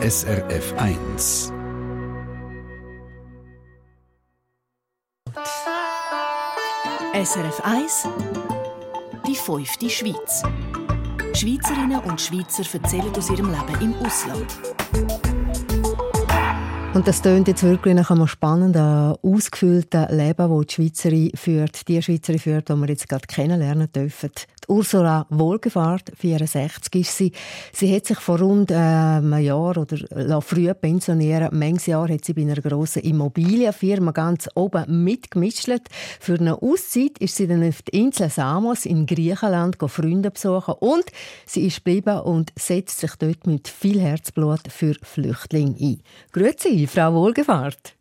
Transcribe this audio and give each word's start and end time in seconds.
SRF 0.00 0.74
1. 0.76 1.52
SRF 7.14 7.60
1 7.64 8.08
Die 9.26 9.34
fünfte 9.34 9.90
Schweiz. 9.90 10.44
Schweizerinnen 11.34 11.98
und 12.04 12.20
Schweizer 12.20 12.62
erzählen 12.72 13.12
aus 13.16 13.28
ihrem 13.28 13.50
Leben 13.50 13.80
im 13.80 13.94
Ausland. 14.06 14.46
Und 16.94 17.08
das 17.08 17.20
klingt 17.20 17.48
jetzt 17.48 17.64
wirklich 17.64 17.94
nach 17.96 18.12
einem 18.12 18.28
spannenden, 18.28 19.16
ausgefüllten 19.20 20.16
Leben, 20.16 20.48
das 20.48 20.66
die 20.66 20.74
Schweizerin 20.74 21.30
führt, 21.34 21.88
die 21.88 22.00
Schweizerin 22.00 22.38
führt, 22.38 22.68
die 22.68 22.74
wir 22.76 22.88
jetzt 22.88 23.08
gerade 23.08 23.26
kennenlernen 23.26 23.90
dürfen. 23.90 24.30
Ursula 24.68 25.26
Wohlgefahrt, 25.30 26.12
64 26.14 26.94
ist 27.00 27.16
sie. 27.16 27.32
Sie 27.72 27.94
hat 27.94 28.04
sich 28.04 28.18
vor 28.18 28.38
rund 28.38 28.70
äh, 28.70 28.74
einem 28.74 29.38
Jahr 29.38 29.76
oder 29.78 30.42
früh 30.42 30.72
pensionieren. 30.74 31.58
Manches 31.58 31.86
Jahr 31.86 32.08
hat 32.08 32.24
sie 32.24 32.34
bei 32.34 32.42
einer 32.42 32.60
grossen 32.60 33.02
Immobilienfirma 33.02 34.12
ganz 34.12 34.48
oben 34.54 35.02
mitgemischt. 35.04 35.68
Für 36.20 36.34
eine 36.38 36.60
Auszeit 36.60 37.18
ist 37.18 37.36
sie 37.36 37.46
dann 37.46 37.66
auf 37.66 37.82
die 37.82 37.98
Insel 37.98 38.28
Samos 38.28 38.84
in 38.84 39.06
Griechenland 39.06 39.76
Freunde 39.86 40.30
besuchen 40.30 40.74
und 40.80 41.04
sie 41.46 41.66
ist 41.66 41.84
geblieben 41.84 42.20
und 42.20 42.52
setzt 42.58 43.00
sich 43.00 43.14
dort 43.16 43.46
mit 43.46 43.68
viel 43.68 44.00
Herzblut 44.00 44.70
für 44.70 44.94
Flüchtlinge 45.02 45.76
ein. 45.80 46.02
Grüezi, 46.32 46.86
Frau 46.86 47.14
Wohlgefahrt. 47.14 47.97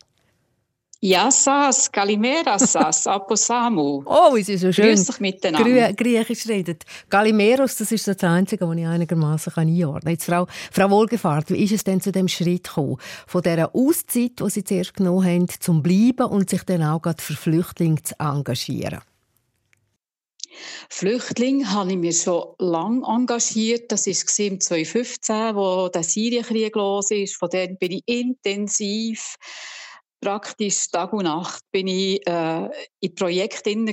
Ja, 1.00 1.30
Sas, 1.30 1.92
Kalimera, 1.92 2.58
Sas, 2.58 3.06
Aposamu. 3.08 4.02
Oh, 4.04 4.36
wie 4.36 4.42
sie 4.42 4.58
so 4.58 4.72
schön 4.72 4.96
Grüß 4.96 5.06
dich 5.06 5.20
miteinander. 5.20 5.94
Griechisch 5.94 6.48
redet. 6.48 6.86
Kalimeros, 7.08 7.76
das 7.76 7.92
ist 7.92 8.08
das 8.08 8.24
Einzige, 8.24 8.68
was 8.68 8.78
ich 8.78 8.86
einigermaßen 8.86 9.54
einordnen 9.56 10.02
kann. 10.02 10.12
Jetzt, 10.12 10.26
Frau, 10.26 10.48
Frau 10.72 10.90
Wohlgefahrt, 10.90 11.52
wie 11.52 11.64
ist 11.64 11.74
es 11.74 11.84
denn 11.84 12.02
zu 12.02 12.12
dem 12.12 12.28
Schritt 12.28 12.64
gekommen? 12.64 12.98
Von 13.28 13.44
dieser 13.44 13.76
Auszeit, 13.76 14.40
die 14.40 14.50
Sie 14.50 14.64
zuerst 14.64 14.96
genommen 14.96 15.26
haben, 15.26 15.48
zum 15.60 15.84
Bleiben 15.84 16.26
und 16.26 16.50
sich 16.50 16.64
dann 16.64 16.82
auch 16.82 17.02
für 17.20 17.36
Flüchtlinge 17.36 18.02
zu 18.02 18.16
engagieren? 18.20 19.02
Flüchtlinge 20.90 21.72
habe 21.72 21.92
ich 21.92 21.98
mich 21.98 22.24
schon 22.24 22.44
lange 22.58 23.06
engagiert. 23.06 23.92
Das 23.92 24.08
war 24.08 24.14
2015, 24.60 25.56
wo 25.56 25.90
der 25.90 26.02
Syrienkrieg 26.02 26.76
los 26.76 27.12
ist. 27.12 27.36
Von 27.36 27.50
dem 27.50 27.78
bin 27.78 27.92
ich 27.92 28.04
intensiv 28.08 29.36
praktisch 30.22 30.90
Tag 30.90 31.14
und 31.14 31.24
Nacht 31.24 31.64
bin 31.72 31.88
ich 31.88 32.26
äh, 32.28 32.70
in 33.00 33.16
Projekten 33.16 33.86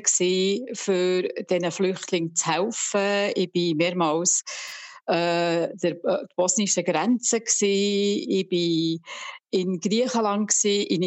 für 0.72 1.22
diesen 1.22 1.70
Flüchtlingen 1.70 2.34
zu 2.34 2.52
helfen. 2.52 3.32
Ich 3.34 3.52
bin 3.52 3.76
mehrmals 3.76 4.42
äh, 5.06 5.68
der 5.76 6.04
äh, 6.04 6.24
bosnischen 6.36 6.84
Grenze 6.84 7.40
gewesen. 7.40 8.30
Ich 8.30 8.48
bin 8.48 9.00
in 9.50 9.80
Griechenland 9.80 10.48
gewesen, 10.48 10.86
in 10.86 11.02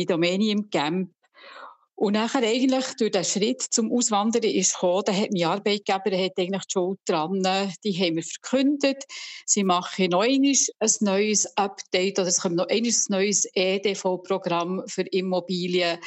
im 0.50 0.70
Camp 0.70 1.12
und 1.98 2.14
nachher 2.14 2.44
eigentlich 2.44 2.86
durch 3.00 3.12
den 3.12 3.24
Schritt 3.24 3.64
zum 3.64 3.92
Auswandern 3.92 4.44
ist 4.44 4.76
gekommen, 4.76 5.02
da 5.04 5.14
hat 5.14 5.32
mein 5.32 5.46
Arbeitgeber 5.46 6.16
hat 6.16 6.38
eigentlich 6.38 6.66
die 6.66 6.72
Schuld 6.72 7.00
dran, 7.06 7.42
die 7.84 8.00
haben 8.00 8.18
wir 8.18 8.24
verkündet, 8.24 9.04
sie 9.48 9.64
machen 9.64 10.12
noch 10.12 10.22
ein 10.22 10.42
neues 11.00 11.58
Update 11.58 12.20
oder 12.20 12.28
es 12.28 12.40
kommt 12.40 12.56
noch 12.56 12.68
ein 12.68 12.88
neues 13.10 13.50
EDV-Programm 13.52 14.84
für 14.86 15.02
Immobilien, 15.02 15.98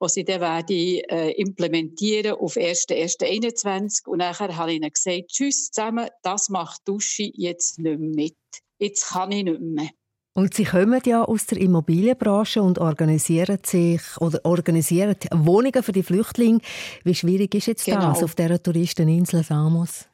das 0.00 0.14
sie 0.14 0.24
dann 0.24 0.40
werden, 0.40 1.00
äh, 1.10 1.32
implementieren 1.32 2.36
auf 2.36 2.56
1.1.21 2.56 4.08
und 4.08 4.18
nachher 4.18 4.56
habe 4.56 4.70
ich 4.70 4.78
ihnen 4.78 4.90
gesagt, 4.90 5.28
tschüss 5.28 5.70
zusammen, 5.70 6.08
das 6.22 6.48
macht 6.48 6.88
Dusche 6.88 7.30
jetzt 7.34 7.78
nicht 7.78 7.98
mehr 7.98 8.08
mit. 8.14 8.36
Jetzt 8.78 9.10
kann 9.10 9.30
ich 9.30 9.44
nicht 9.44 9.60
mehr. 9.60 9.90
Und 10.36 10.54
Sie 10.54 10.64
kommen 10.64 11.00
ja 11.06 11.24
aus 11.24 11.46
der 11.46 11.58
Immobilienbranche 11.58 12.60
und 12.60 12.80
organisieren 12.80 13.58
sich 13.64 14.02
oder 14.18 14.40
organisieren 14.42 15.14
Wohnungen 15.32 15.82
für 15.82 15.92
die 15.92 16.02
Flüchtlinge. 16.02 16.58
Wie 17.04 17.14
schwierig 17.14 17.54
ist 17.54 17.66
jetzt 17.66 17.84
genau. 17.84 18.08
das 18.10 18.22
auf 18.24 18.34
dieser 18.34 18.60
Touristeninsel 18.60 19.44
Samos? 19.44 20.06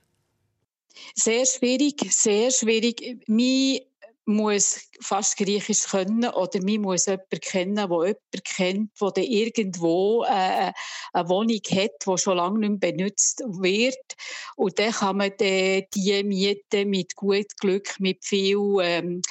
Sehr 1.15 1.47
schwierig, 1.47 2.13
sehr 2.13 2.51
schwierig. 2.51 3.23
Mein 3.27 3.79
muss 4.31 4.81
fast 5.01 5.37
Griechisch 5.37 5.85
können 5.85 6.25
oder 6.25 6.63
man 6.63 6.83
muss 6.83 7.07
jemanden 7.07 7.41
kennen, 7.41 7.77
der 7.77 7.89
jemanden 7.89 8.17
kennt, 8.45 8.91
der 9.01 9.25
irgendwo 9.25 10.25
äh, 10.25 10.73
eine 11.13 11.29
Wohnung 11.29 11.61
hat, 11.71 11.91
die 12.07 12.19
schon 12.19 12.37
lange 12.37 12.59
nicht 12.59 12.83
mehr 12.83 12.93
benutzt 12.93 13.43
wird. 13.47 13.97
Und 14.57 14.79
dann 14.79 14.93
kann 14.93 15.17
man 15.17 15.33
die, 15.41 15.87
die 15.95 16.23
Miete 16.25 16.85
mit 16.85 17.17
gut 17.17 17.57
Glück, 17.61 17.99
mit 17.99 18.25
viel 18.25 18.77
ähm, 18.83 19.23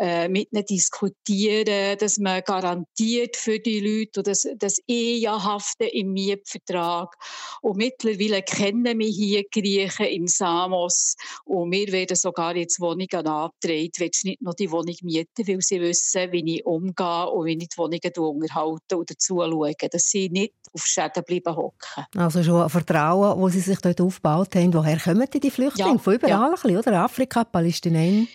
äh, 0.00 0.28
mit 0.28 0.48
ihnen 0.50 0.64
diskutieren, 0.64 1.98
dass 1.98 2.16
man 2.16 2.42
garantiert 2.42 3.36
für 3.36 3.58
die 3.58 3.80
Leute 3.80 4.20
und 4.20 4.26
das, 4.26 4.46
das 4.56 4.78
Ehehaften 4.88 5.88
im 5.88 6.14
Mietvertrag. 6.14 7.14
Und 7.60 7.76
mittlerweile 7.76 8.42
kennen 8.42 8.98
wir 8.98 9.08
hier 9.08 9.44
Griechen 9.52 10.06
in 10.06 10.26
Samos 10.26 11.16
und 11.44 11.72
wir 11.72 11.92
werden 11.92 12.16
sogar 12.16 12.56
jetzt 12.56 12.80
Wohnungen 12.80 13.26
antreten. 13.26 13.92
Willst 13.98 14.24
nicht 14.24 14.39
noch 14.40 14.54
die 14.54 14.70
Wohnung 14.70 14.94
mieten, 15.02 15.46
weil 15.46 15.60
sie 15.60 15.80
wissen, 15.80 16.32
wie 16.32 16.56
ich 16.56 16.66
umgehe 16.66 17.26
und 17.26 17.46
wie 17.46 17.58
ich 17.58 17.68
die 17.68 17.78
Wohnungen 17.78 18.00
unterhalte 18.16 18.96
oder 18.96 19.14
zuschaue, 19.16 19.72
dass 19.90 20.02
sie 20.04 20.28
nicht 20.28 20.54
auf 20.72 20.82
Schäden 20.84 21.24
bleiben 21.24 21.56
hocken. 21.56 22.04
Also 22.16 22.42
schon 22.42 22.62
ein 22.62 22.70
Vertrauen, 22.70 23.40
das 23.40 23.52
sie 23.52 23.60
sich 23.60 23.78
dort 23.80 24.00
aufgebaut 24.00 24.54
haben. 24.54 24.74
Woher 24.74 24.98
kommen 24.98 25.26
die 25.30 25.50
Flüchtlinge? 25.50 25.92
Ja, 25.92 25.98
Von 25.98 26.14
überall 26.14 26.30
ja. 26.30 26.44
ein 26.44 26.52
bisschen, 26.52 26.78
oder? 26.78 27.04
Afrika, 27.04 27.44
Palästinenser? 27.44 28.30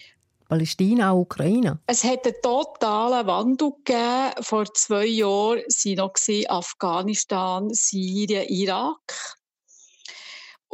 Palästina, 0.47 1.13
Ukraine? 1.13 1.79
Es 1.87 2.03
hat 2.03 2.25
einen 2.25 2.35
totalen 2.41 3.25
Wandel 3.25 3.71
gegeben. 3.83 4.31
Vor 4.41 4.65
zwei 4.73 5.05
Jahren 5.07 5.61
waren 5.61 5.95
noch 5.95 6.13
Afghanistan, 6.49 7.69
Syrien, 7.71 8.47
Irak 8.49 9.35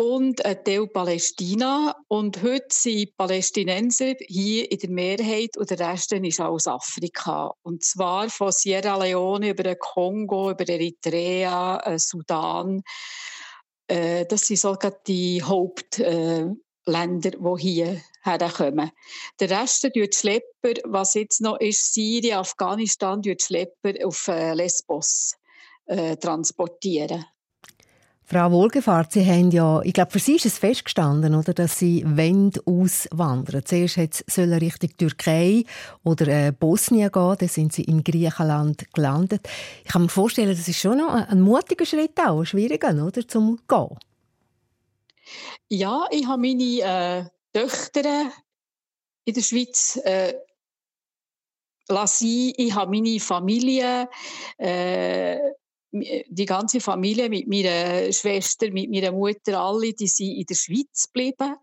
und 0.02 0.44
ein 0.44 0.64
Teil 0.64 0.88
Palästina. 0.88 1.96
Und 2.08 2.42
heute 2.42 2.66
sind 2.70 3.16
Palästinenser 3.18 4.16
hier 4.28 4.72
in 4.72 4.80
der 4.80 4.90
Mehrheit 4.90 5.56
und 5.58 5.70
der 5.70 5.80
Rest 5.80 6.12
ist 6.12 6.42
aus 6.42 6.66
Afrika. 6.66 7.54
Und 7.62 7.86
zwar 7.86 8.30
von 8.30 8.52
Sierra 8.52 8.98
Leone 8.98 9.52
über 9.52 9.62
den 9.62 9.78
Kongo, 9.78 10.50
über 10.50 10.68
Eritrea, 10.68 11.80
äh, 11.86 12.00
Sudan. 12.00 12.82
Äh, 13.88 14.26
das 14.26 14.48
sind 14.48 14.58
sogar 14.58 14.92
die 15.06 15.44
Hauptländer, 15.44 16.56
die 16.86 17.62
hier 17.62 18.02
herkommen. 18.24 18.90
Der 19.40 19.50
Rest 19.52 19.84
tut 19.84 19.96
die 19.96 20.10
Schlepper, 20.12 20.82
was 20.86 21.14
jetzt 21.14 21.42
noch 21.42 21.60
ist, 21.60 21.94
Syrien, 21.94 22.38
Afghanistan, 22.38 23.22
die 23.22 23.38
Schlepper 23.40 23.94
auf 24.04 24.28
äh, 24.28 24.56
Lesbos 24.56 25.36
äh, 25.86 26.18
transportieren. 26.18 27.24
Frau 28.32 28.50
Wohlgefahrt, 28.50 29.12
Sie 29.12 29.26
haben 29.26 29.52
ja, 29.52 29.82
ich 29.82 29.92
glaube, 29.92 30.12
für 30.12 30.20
Sie 30.20 30.38
ist 30.38 30.46
es 30.46 30.58
festgestanden, 30.58 31.36
oder, 31.36 31.54
dass 31.54 31.78
Sie 31.78 32.02
wollen 32.06 32.54
auswandern. 32.66 33.66
Zuerst 33.66 34.24
sollen 34.26 34.54
Richtung 34.54 34.96
Türkei 34.96 35.66
oder 36.06 36.28
äh, 36.30 36.54
Bosnien 36.58 37.12
gehen, 37.12 37.36
dann 37.38 37.50
sind 37.50 37.74
Sie 37.74 37.84
in 37.84 38.06
Griechenland 38.06 38.90
gelandet. 38.94 39.42
Ich 39.84 39.92
kann 39.92 40.04
mir 40.04 40.08
vorstellen, 40.08 40.48
das 40.48 40.66
ist 40.66 40.80
schon 40.80 41.00
noch 41.00 41.14
ein, 41.14 41.26
ein 41.26 41.42
mutiger 41.42 41.86
Schritt, 41.86 42.18
auch 42.26 42.40
ein 42.40 42.46
schwieriger, 42.46 43.06
oder, 43.06 43.28
zum 43.28 43.60
Gehen. 43.68 43.98
Ja, 45.68 46.06
ich 46.10 46.26
habe 46.26 46.42
meine 46.42 46.64
äh, 46.64 47.26
Töchter 47.52 48.32
in 49.26 49.34
der 49.34 49.42
Schweiz 49.42 50.00
äh, 50.06 50.36
lassen. 51.90 52.54
Ich 52.56 52.74
habe 52.74 52.92
meine 52.92 53.20
Familie, 53.20 54.08
äh, 54.58 55.38
die 55.92 56.46
ganze 56.46 56.80
Familie 56.80 57.30
mit 57.30 57.48
meiner 57.48 58.12
Schwester, 58.14 58.72
mit 58.72 58.90
meiner 58.90 59.12
Mutter, 59.12 59.60
alle, 59.60 59.94
die 59.94 60.08
sind 60.08 60.38
in 60.38 60.46
der 60.46 60.56
Schweiz 60.56 61.08
geblieben. 61.12 61.56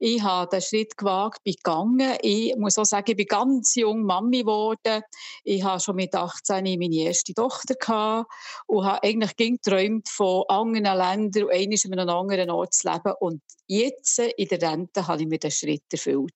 Ich 0.00 0.22
habe 0.22 0.48
den 0.50 0.60
Schritt 0.60 0.96
gewagt, 0.96 1.44
bin 1.44 1.54
gegangen. 1.54 2.16
Ich 2.22 2.56
muss 2.56 2.78
auch 2.78 2.84
sagen, 2.84 3.10
ich 3.10 3.16
bin 3.16 3.26
ganz 3.26 3.76
jung 3.76 4.02
Mami 4.02 4.40
geworden. 4.40 5.02
Ich 5.44 5.62
habe 5.62 5.80
schon 5.80 5.96
mit 5.96 6.14
18 6.14 6.64
meine 6.64 6.94
erste 6.94 7.34
Tochter 7.34 7.74
gehabt 7.74 8.30
und 8.66 8.84
habe 8.84 9.02
eigentlich 9.02 9.36
geträumt 9.36 10.08
von 10.08 10.44
anderen 10.48 10.98
Ländern 10.98 11.44
und 11.44 11.52
einmal 11.52 11.78
in 11.82 11.92
einem 11.92 12.08
anderen 12.08 12.50
Ort 12.50 12.74
zu 12.74 12.90
leben. 12.90 13.12
Und 13.20 13.42
jetzt 13.68 14.18
in 14.18 14.48
der 14.48 14.62
Rente 14.62 15.06
habe 15.06 15.22
ich 15.22 15.28
mir 15.28 15.38
den 15.38 15.50
Schritt 15.52 15.84
erfüllt. 15.92 16.32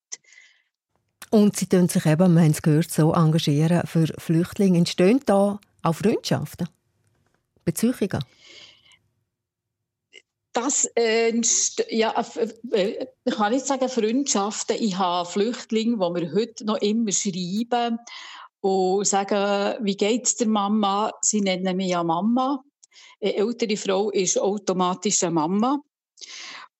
Und 1.30 1.56
Sie 1.56 1.66
tun 1.66 1.88
sich 1.88 2.04
eben, 2.04 2.34
wir 2.34 2.42
haben 2.42 2.50
es 2.50 2.62
gehört, 2.62 2.90
so 2.90 3.12
engagieren 3.14 3.86
für 3.86 4.06
Flüchtlinge. 4.18 4.78
Entstehen 4.78 5.20
da 5.24 5.58
auch 5.82 5.94
Freundschaften? 5.94 6.68
Beziehungen? 7.64 8.24
Das, 10.52 10.84
äh, 10.96 11.32
ja, 11.88 12.14
äh, 12.72 13.06
ich 13.24 13.34
kann 13.34 13.52
nicht 13.52 13.66
sagen 13.66 13.88
Freundschaften. 13.88 14.76
Ich 14.78 14.98
habe 14.98 15.28
Flüchtlinge, 15.28 15.96
die 15.96 16.20
mir 16.20 16.34
heute 16.34 16.66
noch 16.66 16.76
immer 16.76 17.10
schreiben 17.10 17.98
und 18.60 19.06
sagen, 19.06 19.82
wie 19.82 19.96
geht 19.96 20.26
es 20.26 20.36
der 20.36 20.48
Mama? 20.48 21.10
Sie 21.22 21.40
nennen 21.40 21.76
mich 21.76 21.90
ja 21.90 22.04
Mama. 22.04 22.62
Eine 23.20 23.36
ältere 23.36 23.76
Frau 23.76 24.10
ist 24.10 24.38
automatisch 24.38 25.22
eine 25.22 25.32
Mama. 25.32 25.80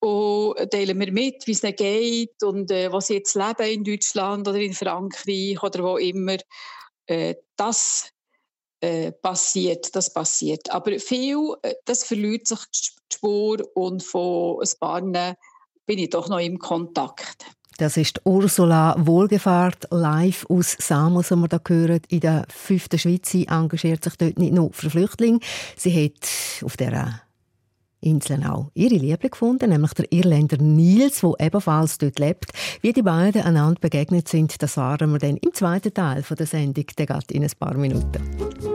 und 0.02 0.70
teilen 0.70 0.98
mir 0.98 1.12
mit, 1.12 1.46
wie 1.46 1.52
es 1.52 1.62
ihnen 1.62 1.76
geht 1.76 2.42
und 2.42 2.70
äh, 2.72 2.92
was 2.92 3.06
sie 3.06 3.14
jetzt 3.14 3.36
leben 3.36 3.70
in 3.70 3.84
Deutschland 3.84 4.48
oder 4.48 4.58
in 4.58 4.74
Frankreich 4.74 5.62
oder 5.62 5.84
wo 5.84 5.96
immer. 5.96 6.36
Äh, 7.06 7.36
das 7.56 8.10
äh, 8.82 9.12
passiert, 9.12 9.94
das 9.94 10.12
passiert. 10.12 10.70
Aber 10.70 10.98
viel, 10.98 11.54
äh, 11.62 11.74
das 11.84 12.04
verliert 12.04 12.46
sich 12.46 12.58
die 12.58 13.14
Spur 13.14 13.58
und 13.74 14.02
von 14.02 14.60
ein 14.60 14.68
paar 14.80 15.36
bin 15.86 15.98
ich 15.98 16.10
doch 16.10 16.28
noch 16.28 16.40
im 16.40 16.58
Kontakt. 16.58 17.44
Das 17.78 17.96
ist 17.96 18.20
Ursula 18.24 18.94
Wohlgefahrt 18.98 19.88
live 19.90 20.44
aus 20.48 20.76
Samos, 20.78 21.28
die 21.28 21.36
wir 21.36 21.48
da 21.48 21.60
hören. 21.66 22.00
In 22.08 22.20
der 22.20 22.44
fünften 22.48 22.98
Schweiz 22.98 23.30
sie 23.30 23.46
engagiert 23.46 24.04
sich 24.04 24.16
dort 24.16 24.38
nicht 24.38 24.52
nur 24.52 24.72
für 24.72 24.90
Flüchtlinge. 24.90 25.40
Sie 25.76 26.04
hat 26.04 26.64
auf 26.64 26.76
dieser 26.76 27.22
Insel 28.00 28.44
auch 28.44 28.70
ihre 28.74 28.96
Liebe 28.96 29.30
gefunden, 29.30 29.70
nämlich 29.70 29.94
der 29.94 30.10
Irländer 30.12 30.58
Nils, 30.58 31.20
der 31.20 31.34
ebenfalls 31.38 31.98
dort 31.98 32.18
lebt. 32.18 32.52
Wie 32.82 32.92
die 32.92 33.02
beiden 33.02 33.42
einander 33.42 33.80
begegnet 33.80 34.28
sind, 34.28 34.60
das 34.60 34.74
fahren 34.74 35.12
wir 35.12 35.18
dann 35.18 35.36
im 35.36 35.54
zweiten 35.54 35.94
Teil 35.94 36.22
der 36.22 36.46
Sendung, 36.46 36.86
der 36.98 37.06
geht 37.06 37.32
in 37.32 37.44
ein 37.44 37.50
paar 37.58 37.74
Minuten. 37.74 38.71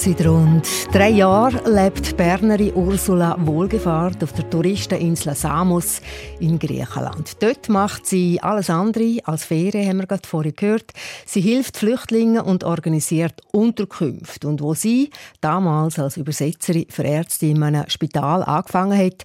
Seit 0.00 0.24
rund 0.24 0.64
drei 0.92 1.08
Jahren 1.08 1.58
lebt 1.74 2.16
Bernerin 2.16 2.72
Ursula 2.76 3.36
Wohlgefahrt 3.40 4.22
auf 4.22 4.32
der 4.32 4.48
Touristeninsel 4.48 5.34
Samos 5.34 6.00
in 6.38 6.56
Griechenland. 6.60 7.42
Dort 7.42 7.68
macht 7.68 8.06
sie 8.06 8.40
alles 8.40 8.70
andere 8.70 9.18
als 9.24 9.42
Ferien, 9.42 9.88
haben 9.88 9.98
wir 9.98 10.06
gerade 10.06 10.28
vorhin 10.28 10.54
gehört. 10.54 10.92
Sie 11.26 11.40
hilft 11.40 11.78
Flüchtlingen 11.78 12.42
und 12.42 12.62
organisiert 12.62 13.42
Unterkünfte. 13.50 14.46
Und 14.46 14.62
wo 14.62 14.72
sie 14.72 15.10
damals 15.40 15.98
als 15.98 16.16
Übersetzerin 16.16 16.86
für 16.88 17.02
Ärzte 17.02 17.46
in 17.46 17.60
einem 17.60 17.88
Spital 17.88 18.44
angefangen 18.44 18.96
hat, 18.96 19.24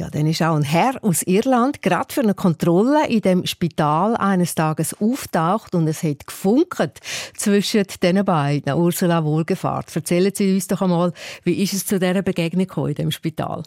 ja, 0.00 0.08
dann 0.08 0.26
ist 0.26 0.42
auch 0.42 0.56
ein 0.56 0.62
Herr 0.62 0.94
aus 1.04 1.22
Irland 1.22 1.82
gerade 1.82 2.12
für 2.12 2.22
eine 2.22 2.32
Kontrolle 2.32 3.06
in 3.08 3.20
dem 3.20 3.44
Spital 3.46 4.16
eines 4.16 4.54
Tages 4.54 4.98
auftaucht 4.98 5.74
und 5.74 5.86
es 5.86 6.02
hat 6.02 6.26
gefunkt 6.26 7.00
zwischen 7.36 7.84
den 8.02 8.24
beiden. 8.24 8.72
Ursula 8.72 9.22
Wohlgefahrt, 9.22 9.94
erzählen 9.94 10.32
Sie 10.34 10.54
uns 10.54 10.68
doch 10.68 10.80
einmal, 10.80 11.12
wie 11.44 11.62
ist 11.62 11.74
es 11.74 11.84
zu 11.84 11.98
dieser 11.98 12.22
Begegnung 12.22 12.88
in 12.88 12.94
dem 12.94 13.10
Spital? 13.10 13.62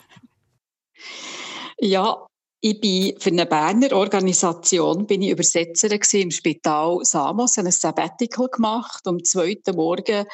Ja, 1.79 2.25
ich 2.65 2.79
bin 2.79 3.13
für 3.19 3.29
eine 3.29 3.45
Berner 3.45 3.91
Organisation 3.91 5.05
bin 5.05 5.21
ich 5.21 5.31
Übersetzerin 5.31 5.99
im 6.13 6.31
Spital 6.31 6.99
Samos, 7.01 7.57
habe 7.57 7.67
ein 7.67 7.73
Sabbatical 7.73 8.47
gemacht. 8.47 9.01
Am 9.05 9.21
zweiten 9.21 9.75
Morgen 9.75 10.25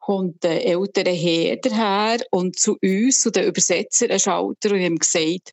kommt 0.00 0.42
der 0.44 0.66
ältere 0.66 1.10
Herr 1.10 1.56
daher 1.56 2.20
und 2.30 2.58
zu 2.58 2.78
uns, 2.82 3.20
zu 3.20 3.30
den 3.30 3.44
Übersetzern, 3.44 4.12
ein 4.12 4.18
Schalter 4.18 4.72
und 4.72 4.80
haben 4.80 4.98
gesagt, 4.98 5.52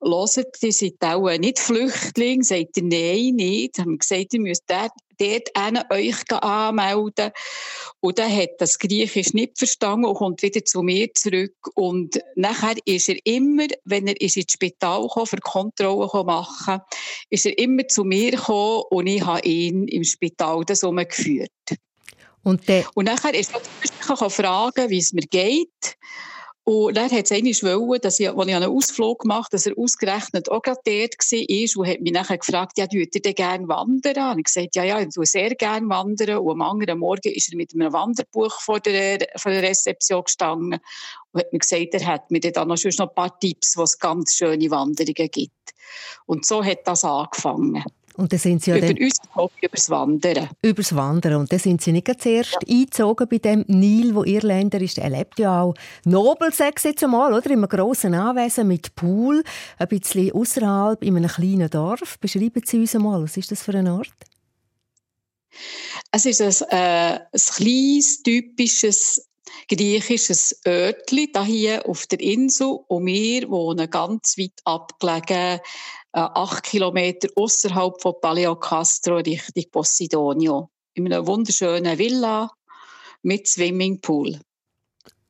hört, 0.00 0.62
ihr 0.62 0.72
seid 0.72 0.94
auch 1.00 1.28
nicht 1.36 1.58
Flüchtling, 1.58 2.44
sagt 2.44 2.76
ihr, 2.76 2.84
nein, 2.84 3.34
nicht. 3.34 3.80
Haben 3.80 3.98
gesagt, 3.98 4.34
ihr 4.34 4.40
müsst 4.40 4.62
dort, 4.68 4.92
dort 5.22 5.90
euch 5.90 6.32
anmelden. 6.32 7.30
Und 8.00 8.18
dann 8.18 8.34
hat 8.34 8.50
das 8.58 8.78
Griechisch 8.78 9.32
nicht 9.32 9.58
verstanden 9.58 10.06
und 10.06 10.14
kommt 10.14 10.42
wieder 10.42 10.64
zu 10.64 10.82
mir 10.82 11.12
zurück. 11.14 11.54
Und 11.74 12.20
nachher 12.34 12.74
ist 12.84 13.08
er 13.08 13.16
immer, 13.24 13.66
wenn 13.84 14.06
er 14.06 14.20
ins 14.20 14.34
Spital 14.50 15.08
kam, 15.12 15.26
für 15.26 15.38
Kontrollen 15.38 16.26
machen 16.26 16.80
ist 17.30 17.46
er 17.46 17.58
immer 17.58 17.86
zu 17.88 18.04
mir 18.04 18.32
gekommen 18.32 18.82
und 18.90 19.06
ich 19.06 19.24
habe 19.24 19.46
ihn 19.46 19.88
im 19.88 20.04
Spital 20.04 20.64
das 20.64 20.84
umgeführt. 20.84 21.50
Und, 22.42 22.68
der 22.68 22.84
und 22.94 23.04
nachher 23.04 23.34
ist 23.34 23.52
es 23.82 24.34
fragen, 24.34 24.90
wie 24.90 24.98
es 24.98 25.12
mir 25.12 25.22
geht. 25.22 25.96
Und 26.64 26.96
dann 26.96 27.10
hat 27.10 27.24
es 27.24 27.32
einmal 27.32 27.98
dass 27.98 28.20
ich, 28.20 28.30
als 28.30 28.46
ich 28.48 28.54
einen 28.54 28.70
Ausflug 28.70 29.22
gemacht 29.22 29.46
habe, 29.46 29.50
dass 29.50 29.66
er 29.66 29.76
ausgerechnet 29.76 30.48
auch 30.48 30.62
gerade 30.62 30.78
dort 30.84 31.14
war 31.18 31.80
und 31.80 31.88
hat 31.88 32.00
mich 32.00 32.12
nachher 32.12 32.38
gefragt, 32.38 32.78
ja, 32.78 32.86
würdet 32.92 33.16
ihr 33.16 33.22
denn 33.22 33.34
gerne 33.34 33.68
wandern? 33.68 34.34
Und 34.34 34.38
ich 34.38 34.44
gesagt, 34.44 34.76
ja, 34.76 34.84
ja, 34.84 35.00
ich 35.00 35.16
würde 35.16 35.26
sehr 35.26 35.54
gerne 35.56 35.88
wandern. 35.88 36.38
Und 36.38 36.52
am 36.52 36.62
anderen 36.62 37.00
Morgen 37.00 37.32
ist 37.32 37.52
er 37.52 37.56
mit 37.56 37.74
einem 37.74 37.92
Wanderbuch 37.92 38.60
vor 38.60 38.78
der, 38.78 39.26
vor 39.36 39.50
der 39.50 39.62
Rezeption 39.62 40.22
gestanden 40.22 40.78
und 41.32 41.40
hat 41.40 41.52
mir 41.52 41.58
gesagt, 41.58 41.94
er 41.94 42.06
hat 42.06 42.30
mir 42.30 42.40
dann 42.40 42.68
noch, 42.68 42.76
noch 42.76 43.08
ein 43.08 43.14
paar 43.14 43.40
Tipps, 43.40 43.76
wo 43.76 43.82
es 43.82 43.98
ganz 43.98 44.36
schöne 44.36 44.70
Wanderungen 44.70 45.30
gibt. 45.32 45.50
Und 46.26 46.46
so 46.46 46.64
hat 46.64 46.86
das 46.86 47.04
angefangen. 47.04 47.82
Und 48.16 48.32
dann 48.32 48.38
sind 48.38 48.62
Sie 48.62 48.70
ja 48.70 48.76
über 48.76 48.88
unser 48.88 49.34
Hobby, 49.34 49.54
über 49.62 49.76
das 49.76 49.90
Wandern. 49.90 50.48
Über 50.62 50.82
das 50.82 50.94
Wandern. 50.94 51.34
Und 51.36 51.52
dann 51.52 51.58
sind 51.58 51.80
Sie 51.80 51.92
nicht 51.92 52.08
zuerst 52.20 52.52
ja. 52.52 52.58
eingezogen 52.68 53.28
bei 53.28 53.38
dem 53.38 53.64
Nil, 53.68 54.14
wo 54.14 54.24
Irländer 54.24 54.80
ist. 54.80 54.98
Er 54.98 55.10
lebt 55.10 55.38
ja 55.38 55.62
auch 55.62 55.74
nobel, 56.04 56.52
sechs 56.52 56.84
jetzt 56.84 57.02
einmal, 57.02 57.32
oder? 57.32 57.46
In 57.46 57.52
einem 57.52 57.68
grossen 57.68 58.14
Anwesen 58.14 58.68
mit 58.68 58.94
Pool, 58.94 59.42
ein 59.78 59.88
bisschen 59.88 60.32
außerhalb 60.32 61.02
in 61.02 61.16
einem 61.16 61.30
kleinen 61.30 61.70
Dorf. 61.70 62.18
Beschreiben 62.18 62.62
Sie 62.64 62.80
uns 62.80 62.94
einmal, 62.94 63.22
was 63.22 63.36
ist 63.36 63.50
das 63.50 63.62
für 63.62 63.74
ein 63.74 63.88
Ort? 63.88 64.12
Es 66.10 66.26
ist 66.26 66.40
ein, 66.40 66.68
äh, 66.70 67.20
ein 67.20 67.40
kleines, 67.56 68.22
typisches 68.22 69.28
griechisches 69.68 70.60
Örtli 70.66 71.30
da 71.32 71.44
hier 71.44 71.86
auf 71.88 72.06
der 72.06 72.20
Insel 72.20 72.78
und 72.88 73.06
wir 73.06 73.48
wohnen 73.50 73.88
ganz 73.90 74.36
weit 74.38 74.60
abgelegen, 74.64 75.60
äh, 76.12 76.20
acht 76.20 76.64
Kilometer 76.64 77.28
außerhalb 77.36 78.00
von 78.00 78.14
Paleocastro 78.20 79.16
Richtung 79.16 79.64
Posidonio. 79.70 80.70
In 80.94 81.06
einer 81.06 81.26
wunderschönen 81.26 81.98
Villa 81.98 82.50
mit 83.22 83.46
Swimmingpool 83.46 84.38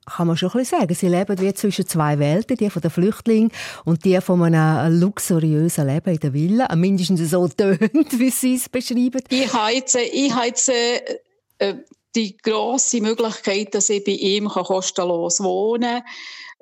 kann 0.05 0.27
man 0.27 0.37
schon 0.37 0.51
ein 0.51 0.59
bisschen 0.59 0.81
sagen. 0.81 0.95
Sie 0.95 1.09
leben 1.09 1.41
wie 1.41 1.55
zwischen 1.55 1.87
zwei 1.87 2.19
Welten, 2.19 2.57
die 2.57 2.71
von 2.71 2.83
den 2.83 2.91
Flüchtlingen 2.91 3.53
und 3.85 4.05
die 4.05 4.21
von 4.21 4.43
einem 4.43 5.01
luxuriösen 5.01 5.87
Leben 5.87 6.11
in 6.11 6.21
der 6.21 6.33
Villa. 6.33 6.75
Mindestens 6.75 7.31
so 7.31 7.47
tönt, 7.57 8.19
wie 8.19 8.31
Sie 8.31 8.57
es 8.57 8.69
beschreiben. 8.69 9.23
Ich 9.29 9.53
habe 9.53 9.73
jetzt, 9.73 9.95
ich 9.95 10.35
habe 10.35 10.47
jetzt 10.47 10.69
äh, 10.69 11.77
die 12.15 12.37
grosse 12.37 13.01
Möglichkeit, 13.01 13.75
dass 13.75 13.89
ich 13.89 14.05
bei 14.05 14.13
ihm 14.13 14.49
kostenlos 14.49 15.41
wohnen 15.41 16.03
kann. 16.03 16.05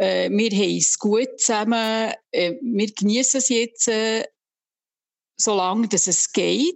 Äh, 0.01 0.31
wir 0.31 0.51
haben 0.51 0.77
es 0.79 0.99
gut 0.99 1.39
zusammen. 1.39 2.13
Äh, 2.33 2.55
wir 2.63 2.91
genießen 2.91 3.39
es 3.39 3.51
jetzt, 3.51 3.87
äh, 3.89 4.25
solange 5.37 5.89
es 5.93 6.33
geht 6.33 6.75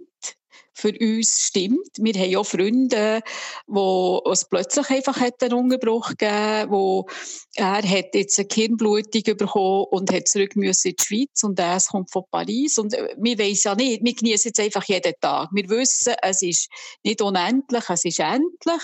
für 0.75 0.91
uns 0.99 1.39
stimmt. 1.47 1.89
Wir 1.97 2.13
haben 2.13 2.35
auch 2.35 2.45
Freunde, 2.45 3.21
wo 3.65 4.21
es 4.29 4.45
plötzlich 4.45 4.89
einfach 4.89 5.19
einen 5.19 5.53
Unterbruch 5.53 6.09
gegeben 6.09 6.69
wo 6.69 7.07
er 7.55 7.81
hat 7.81 8.13
jetzt 8.13 8.37
eine 8.37 8.47
Kirnblutung 8.47 9.37
bekommen 9.37 9.85
und 9.89 10.11
hat 10.11 10.27
zurück 10.27 10.55
müssen 10.55 10.89
in 10.89 10.95
die 10.99 11.03
Schweiz 11.03 11.43
und 11.43 11.57
er 11.57 11.79
kommt 11.89 12.11
von 12.11 12.25
Paris 12.29 12.77
und 12.77 12.93
äh, 12.93 13.15
wir 13.17 13.37
wissen 13.37 13.69
ja 13.69 13.75
nicht, 13.75 14.03
wir 14.03 14.13
genießen 14.13 14.49
jetzt 14.49 14.59
einfach 14.59 14.83
jeden 14.83 15.13
Tag. 15.21 15.49
Wir 15.53 15.67
wissen, 15.69 16.13
es 16.21 16.41
ist 16.41 16.69
nicht 17.03 17.21
unendlich, 17.21 17.89
es 17.89 18.05
ist 18.05 18.19
endlich. 18.19 18.83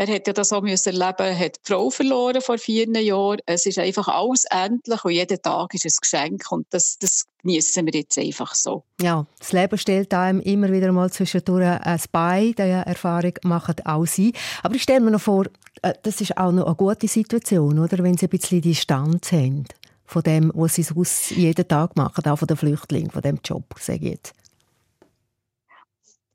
Er 0.00 0.06
hat 0.06 0.28
ja 0.28 0.32
das 0.32 0.52
auch 0.52 0.62
müssen 0.62 0.94
erleben, 0.94 1.16
er 1.18 1.36
hat 1.36 1.56
die 1.56 1.72
Frau 1.72 1.90
verloren 1.90 2.40
vor 2.40 2.56
vier 2.56 2.88
Jahren. 3.00 3.40
Es 3.46 3.66
ist 3.66 3.80
einfach 3.80 4.06
alles 4.06 4.44
endlich 4.48 5.04
und 5.04 5.10
jeden 5.10 5.42
Tag 5.42 5.74
ist 5.74 5.86
ein 5.86 5.92
Geschenk 6.00 6.52
und 6.52 6.68
das, 6.70 6.98
das 7.00 7.26
genießen 7.42 7.84
wir 7.84 7.92
jetzt 7.92 8.16
einfach 8.16 8.54
so. 8.54 8.84
Ja, 9.00 9.26
das 9.40 9.52
Leben 9.52 9.76
stellt 9.76 10.14
einem 10.14 10.38
immer 10.38 10.70
wieder 10.70 10.92
mal 10.92 11.10
zwischendurch 11.10 11.66
ein 11.66 12.00
Bein, 12.12 12.54
diese 12.56 12.86
Erfahrung 12.86 13.32
machen 13.42 13.74
auch 13.84 14.06
Sie. 14.06 14.32
Aber 14.62 14.76
ich 14.76 14.84
stelle 14.84 15.00
mir 15.00 15.10
noch 15.10 15.20
vor, 15.20 15.46
äh, 15.82 15.94
das 16.04 16.20
ist 16.20 16.38
auch 16.38 16.52
noch 16.52 16.66
eine 16.66 16.76
gute 16.76 17.08
Situation, 17.08 17.80
oder? 17.80 17.98
wenn 18.04 18.16
Sie 18.16 18.26
ein 18.26 18.30
bisschen 18.30 18.60
Distanz 18.60 19.32
haben 19.32 19.64
von 20.06 20.22
dem, 20.22 20.52
was 20.54 20.76
Sie 20.76 20.84
sonst 20.84 21.32
jeden 21.32 21.66
Tag 21.66 21.96
machen, 21.96 22.24
auch 22.24 22.36
von 22.36 22.46
den 22.46 22.56
Flüchtlingen, 22.56 23.10
von 23.10 23.22
dem 23.22 23.40
Job, 23.44 23.64
sage 23.80 24.04
ich 24.04 24.12
jetzt 24.12 24.32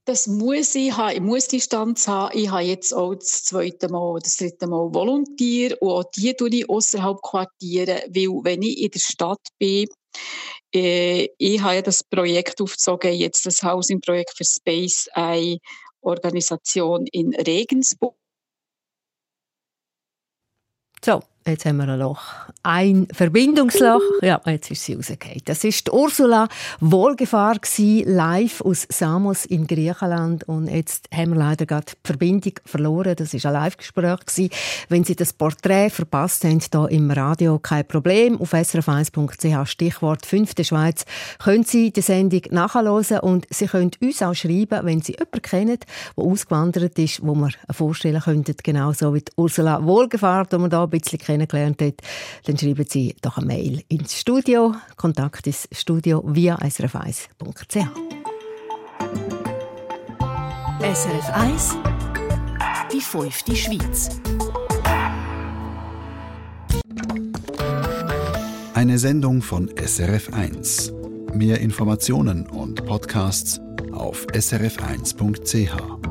das 0.05 0.27
muss 0.27 0.75
ich 0.75 0.95
haben. 0.95 1.15
Ich 1.15 1.21
muss 1.21 1.47
Distanz 1.47 2.07
haben. 2.07 2.37
Ich 2.37 2.49
habe 2.49 2.63
jetzt 2.63 2.93
auch 2.93 3.15
das 3.15 3.43
zweite 3.43 3.89
Mal 3.89 4.01
oder 4.01 4.21
das 4.21 4.37
dritte 4.37 4.67
Mal 4.67 4.93
Volontier 4.93 5.81
und 5.81 5.89
auch 5.91 6.03
die 6.03 6.33
tue 6.33 6.49
ich 6.49 6.69
außerhalb 6.69 7.21
Quartiere, 7.21 8.03
weil 8.09 8.43
wenn 8.43 8.61
ich 8.61 8.81
in 8.81 8.91
der 8.91 8.99
Stadt 8.99 9.47
bin, 9.57 9.87
äh, 10.75 11.29
ich 11.37 11.61
habe 11.61 11.75
ja 11.75 11.81
das 11.81 12.03
Projekt 12.03 12.61
aufgezogen, 12.61 13.13
jetzt 13.13 13.45
das 13.45 13.63
Housing-Projekt 13.63 14.33
für 14.35 14.45
Space 14.45 15.07
Eye 15.13 15.59
Organisation 16.01 17.07
in 17.11 17.33
Regensburg. 17.33 18.15
So, 21.03 21.21
Jetzt 21.45 21.65
haben 21.65 21.77
wir 21.77 21.89
ein 21.89 21.99
Loch. 21.99 22.21
Ein 22.63 23.07
Verbindungsloch. 23.11 24.01
Ja, 24.21 24.39
jetzt 24.45 24.71
ist 24.71 24.85
sie 24.85 24.93
rausgefallen. 24.93 25.41
Das 25.43 25.63
war 25.65 25.93
Ursula 25.93 26.47
Wohlgefahr, 26.79 27.57
live 27.77 28.61
aus 28.61 28.87
Samos 28.89 29.45
in 29.45 29.67
Griechenland. 29.67 30.47
Und 30.47 30.67
jetzt 30.67 31.09
haben 31.13 31.31
wir 31.31 31.39
leider 31.39 31.65
gerade 31.65 31.87
die 31.87 32.07
Verbindung 32.07 32.53
verloren. 32.63 33.15
Das 33.17 33.33
war 33.33 33.45
ein 33.45 33.53
Live-Gespräch. 33.53 34.49
Wenn 34.87 35.03
Sie 35.03 35.15
das 35.15 35.33
Porträt 35.33 35.89
verpasst 35.89 36.45
haben, 36.45 36.61
hier 36.61 36.91
im 36.91 37.11
Radio, 37.11 37.59
kein 37.59 37.85
Problem. 37.85 38.39
Auf 38.39 38.53
srf1.ch, 38.53 39.69
Stichwort 39.69 40.25
5. 40.25 40.53
Schweiz, 40.61 41.03
können 41.39 41.65
Sie 41.65 41.91
die 41.91 42.01
Sendung 42.01 42.43
nachhören. 42.51 43.19
Und 43.19 43.45
Sie 43.49 43.65
können 43.65 43.91
uns 43.99 44.21
auch 44.21 44.33
schreiben, 44.33 44.85
wenn 44.85 45.01
Sie 45.01 45.13
jemanden 45.13 45.41
kennen, 45.41 45.79
der 46.17 46.23
ausgewandert 46.23 46.97
ist, 46.97 47.25
wo 47.25 47.35
wir 47.35 47.49
vorstellen 47.71 48.21
könnten, 48.21 48.55
genauso 48.63 49.13
wie 49.13 49.23
Ursula 49.35 49.83
Wohlgefahr, 49.83 50.45
die 50.45 50.57
wir 50.57 50.69
hier 50.69 50.79
ein 50.79 50.89
bisschen 50.89 51.19
kennengelernt 51.33 51.81
hat, 51.81 51.95
dann 52.45 52.57
schreiben 52.57 52.85
Sie 52.87 53.15
doch 53.21 53.37
eine 53.37 53.47
Mail 53.47 53.83
ins 53.89 54.19
Studio. 54.19 54.75
Kontakt 54.95 55.47
ins 55.47 55.67
Studio 55.71 56.23
via 56.25 56.55
srf1.ch. 56.57 57.87
SRF 60.79 61.29
1 61.29 61.75
Die 62.91 63.01
fünfte 63.01 63.55
Schweiz 63.55 64.09
Eine 68.73 68.97
Sendung 68.97 69.41
von 69.41 69.69
SRF 69.77 70.33
1. 70.33 70.93
Mehr 71.33 71.61
Informationen 71.61 72.47
und 72.47 72.85
Podcasts 72.85 73.61
auf 73.93 74.27
srf1.ch. 74.27 76.02